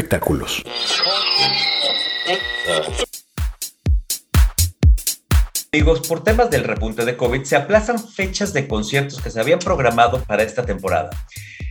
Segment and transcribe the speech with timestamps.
[0.00, 0.62] espectáculos.
[5.72, 9.58] Amigos, por temas del repunte de COVID se aplazan fechas de conciertos que se habían
[9.58, 11.10] programado para esta temporada.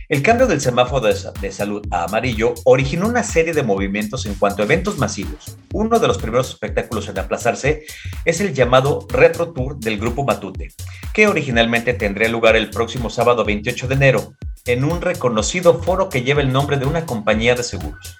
[0.08, 4.62] El cambio del semáforo de, salud a amarillo originó una serie de movimientos en cuanto
[4.62, 5.56] a eventos masivos.
[5.72, 7.84] Uno de los primeros espectáculos en aplazarse
[8.24, 10.72] es el llamado Retro Tour del grupo Matute,
[11.14, 14.32] que originalmente tendría lugar el próximo sábado 28 de enero,
[14.66, 18.19] en un reconocido foro que lleva el nombre de una compañía de seguros.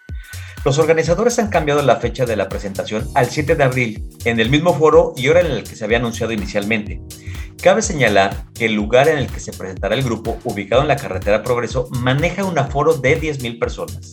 [0.63, 4.51] Los organizadores han cambiado la fecha de la presentación al 7 de abril, en el
[4.51, 7.01] mismo foro y hora en el que se había anunciado inicialmente.
[7.63, 10.97] Cabe señalar que el lugar en el que se presentará el grupo, ubicado en la
[10.97, 14.11] carretera Progreso, maneja un aforo de 10.000 personas.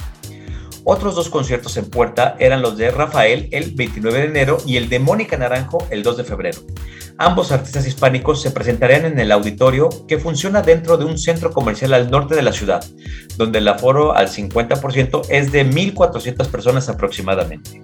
[0.84, 4.90] Otros dos conciertos en puerta eran los de Rafael el 29 de enero y el
[4.90, 6.60] de Mónica Naranjo el 2 de febrero.
[7.18, 11.94] Ambos artistas hispánicos se presentarían en el auditorio que funciona dentro de un centro comercial
[11.94, 12.86] al norte de la ciudad,
[13.38, 17.82] donde el aforo al 50% es de 1.400 personas aproximadamente.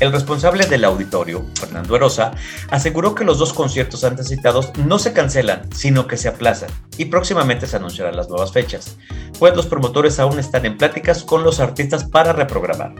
[0.00, 2.32] El responsable del auditorio, Fernando Erosa,
[2.70, 7.04] aseguró que los dos conciertos antes citados no se cancelan, sino que se aplazan y
[7.06, 8.96] próximamente se anunciarán las nuevas fechas,
[9.40, 12.94] pues los promotores aún están en pláticas con los artistas para reprogramar.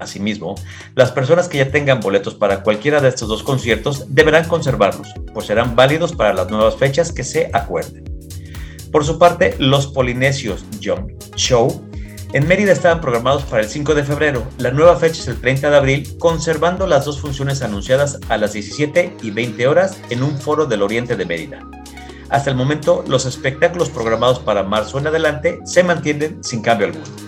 [0.00, 0.56] Asimismo,
[0.96, 5.46] las personas que ya tengan boletos para cualquiera de estos dos conciertos deberán conservarlos, pues
[5.46, 8.02] serán válidos para las nuevas fechas que se acuerden.
[8.90, 11.88] Por su parte, los polinesios Young Show
[12.32, 14.42] en Mérida estaban programados para el 5 de febrero.
[14.58, 18.52] La nueva fecha es el 30 de abril, conservando las dos funciones anunciadas a las
[18.52, 21.60] 17 y 20 horas en un foro del Oriente de Mérida.
[22.30, 27.27] Hasta el momento, los espectáculos programados para marzo en adelante se mantienen sin cambio alguno.